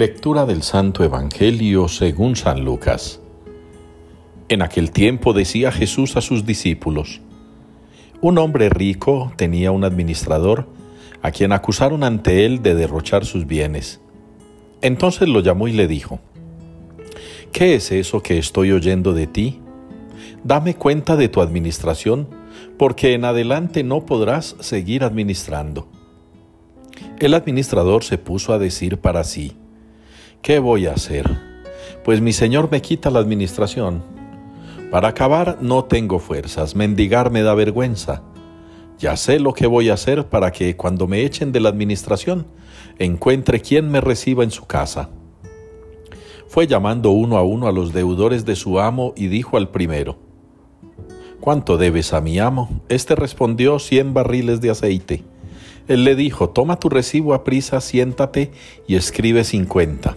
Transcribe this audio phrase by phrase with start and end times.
[0.00, 3.20] Lectura del Santo Evangelio según San Lucas.
[4.48, 7.20] En aquel tiempo decía Jesús a sus discípulos,
[8.22, 10.66] Un hombre rico tenía un administrador
[11.20, 14.00] a quien acusaron ante él de derrochar sus bienes.
[14.80, 16.18] Entonces lo llamó y le dijo,
[17.52, 19.60] ¿Qué es eso que estoy oyendo de ti?
[20.44, 22.26] Dame cuenta de tu administración,
[22.78, 25.88] porque en adelante no podrás seguir administrando.
[27.18, 29.58] El administrador se puso a decir para sí,
[30.42, 31.30] ¿qué voy a hacer?
[32.04, 34.02] Pues mi señor me quita la administración.
[34.90, 38.22] Para acabar no tengo fuerzas, mendigar me da vergüenza.
[38.98, 42.46] Ya sé lo que voy a hacer para que cuando me echen de la administración
[42.98, 45.10] encuentre quien me reciba en su casa.
[46.48, 50.18] Fue llamando uno a uno a los deudores de su amo y dijo al primero,
[51.40, 52.82] ¿Cuánto debes a mi amo?
[52.90, 55.24] Este respondió cien barriles de aceite.
[55.88, 58.50] Él le dijo, toma tu recibo a prisa, siéntate
[58.86, 60.16] y escribe cincuenta.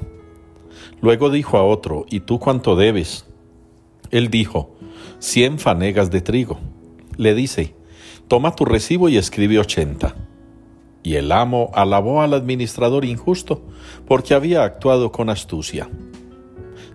[1.04, 3.26] Luego dijo a otro, ¿y tú cuánto debes?
[4.09, 4.73] Él dijo,
[5.20, 6.60] cien fanegas de trigo.
[7.18, 7.76] Le dice,
[8.30, 10.16] toma tu recibo y escribe ochenta.
[11.04, 13.62] Y el amo alabó al administrador injusto
[14.08, 15.90] porque había actuado con astucia.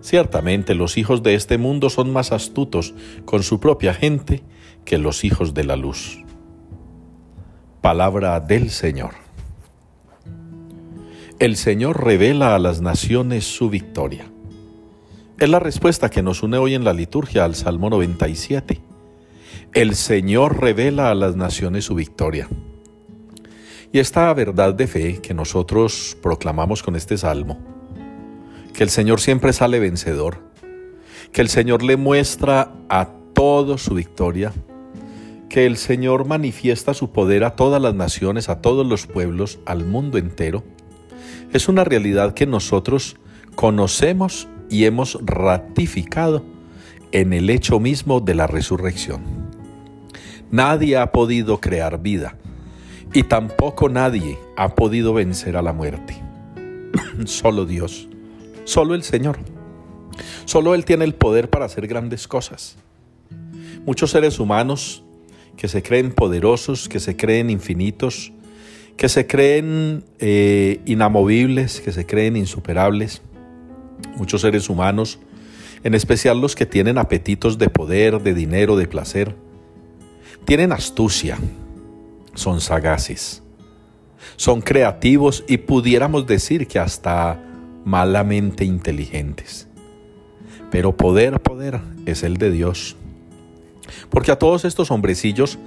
[0.01, 4.41] Ciertamente los hijos de este mundo son más astutos con su propia gente
[4.85, 6.25] que los hijos de la luz.
[7.81, 9.28] Palabra del Señor.
[11.39, 14.25] El Señor revela a las naciones su victoria.
[15.37, 18.81] Es la respuesta que nos une hoy en la liturgia al Salmo 97.
[19.73, 22.49] El Señor revela a las naciones su victoria.
[23.93, 27.57] Y esta verdad de fe que nosotros proclamamos con este salmo,
[28.73, 30.39] que el Señor siempre sale vencedor,
[31.31, 34.51] que el Señor le muestra a todos su victoria,
[35.47, 39.85] que el Señor manifiesta su poder a todas las naciones, a todos los pueblos, al
[39.85, 40.65] mundo entero,
[41.53, 43.17] es una realidad que nosotros
[43.55, 46.43] conocemos y hemos ratificado
[47.11, 49.21] en el hecho mismo de la resurrección.
[50.51, 52.37] Nadie ha podido crear vida
[53.13, 56.21] y tampoco nadie ha podido vencer a la muerte.
[57.25, 58.07] Solo Dios,
[58.65, 59.39] solo el Señor.
[60.45, 62.77] Solo Él tiene el poder para hacer grandes cosas.
[63.85, 65.03] Muchos seres humanos
[65.55, 68.31] que se creen poderosos, que se creen infinitos,
[68.99, 73.21] que se creen eh, inamovibles, que se creen insuperables.
[74.17, 75.19] Muchos seres humanos,
[75.85, 79.37] en especial los que tienen apetitos de poder, de dinero, de placer,
[80.43, 81.37] tienen astucia,
[82.33, 83.41] son sagaces,
[84.35, 87.41] son creativos y pudiéramos decir que hasta
[87.85, 89.69] malamente inteligentes.
[90.71, 92.97] Pero poder, poder es el de Dios.
[94.09, 95.57] Porque a todos estos hombrecillos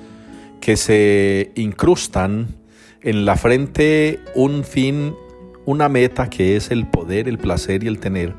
[0.61, 2.61] que se incrustan
[3.03, 5.15] en la frente un fin,
[5.65, 8.35] una meta que es el poder, el placer y el tener,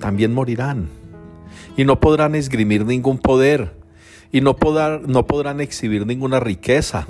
[0.00, 0.88] también morirán.
[1.76, 3.72] Y no podrán esgrimir ningún poder.
[4.30, 4.56] Y no,
[5.06, 7.06] no podrán exhibir ninguna riqueza.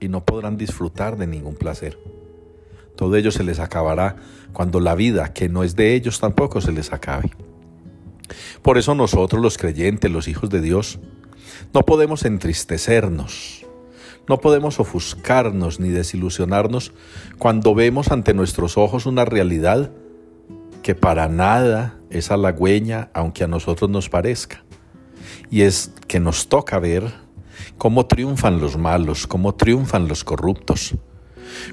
[0.00, 1.98] Y no podrán disfrutar de ningún placer.
[2.96, 4.16] Todo ello se les acabará
[4.52, 7.30] cuando la vida, que no es de ellos, tampoco se les acabe.
[8.62, 10.98] Por eso nosotros los creyentes, los hijos de Dios,
[11.74, 13.61] no podemos entristecernos,
[14.28, 16.92] no podemos ofuscarnos ni desilusionarnos
[17.38, 19.90] cuando vemos ante nuestros ojos una realidad
[20.82, 24.64] que para nada es halagüeña, aunque a nosotros nos parezca.
[25.50, 27.12] Y es que nos toca ver
[27.78, 30.94] cómo triunfan los malos, cómo triunfan los corruptos,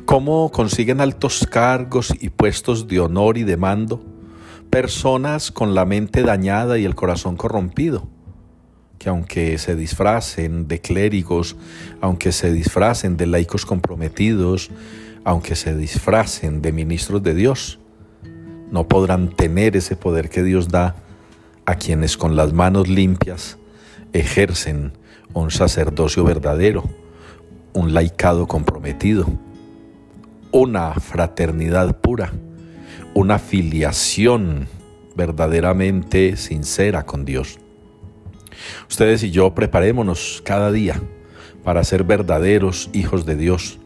[0.05, 4.03] cómo consiguen altos cargos y puestos de honor y de mando
[4.69, 8.07] personas con la mente dañada y el corazón corrompido,
[8.99, 11.55] que aunque se disfracen de clérigos,
[12.01, 14.69] aunque se disfracen de laicos comprometidos,
[15.23, 17.79] aunque se disfracen de ministros de Dios,
[18.71, 20.95] no podrán tener ese poder que Dios da
[21.65, 23.57] a quienes con las manos limpias
[24.13, 24.91] ejercen
[25.33, 26.83] un sacerdocio verdadero,
[27.73, 29.25] un laicado comprometido,
[30.51, 32.33] una fraternidad pura
[33.13, 34.67] una filiación
[35.15, 37.59] verdaderamente sincera con Dios.
[38.89, 41.01] Ustedes y yo preparémonos cada día
[41.63, 43.79] para ser verdaderos hijos de Dios,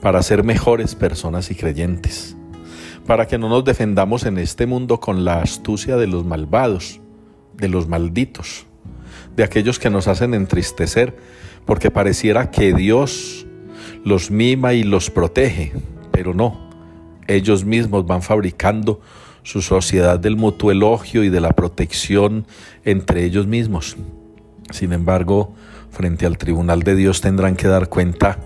[0.00, 2.36] para ser mejores personas y creyentes,
[3.06, 7.00] para que no nos defendamos en este mundo con la astucia de los malvados,
[7.54, 8.66] de los malditos,
[9.36, 11.16] de aquellos que nos hacen entristecer
[11.66, 13.46] porque pareciera que Dios
[14.04, 15.72] los mima y los protege,
[16.10, 16.70] pero no
[17.30, 19.00] ellos mismos van fabricando
[19.42, 22.46] su sociedad del mutuo elogio y de la protección
[22.84, 23.96] entre ellos mismos.
[24.70, 25.54] Sin embargo,
[25.90, 28.38] frente al tribunal de Dios tendrán que dar cuenta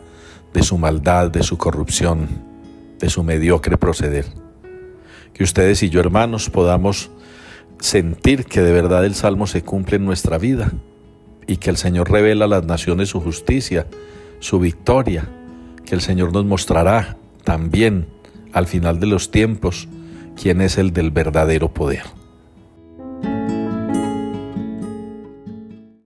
[0.53, 2.29] de su maldad, de su corrupción,
[2.99, 4.27] de su mediocre proceder.
[5.33, 7.11] Que ustedes y yo, hermanos, podamos
[7.81, 10.73] sentir que de verdad el Salmo se cumple en nuestra vida
[11.47, 13.87] y que el Señor revela a las naciones su justicia,
[14.39, 15.29] su victoria,
[15.85, 18.07] que el Señor nos mostrará también
[18.53, 19.89] al final de los tiempos
[20.41, 22.24] quién es el del verdadero poder.